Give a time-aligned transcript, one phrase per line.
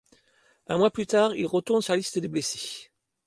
[0.65, 2.89] Un mois plus tard, il retourne sur la liste des blessés.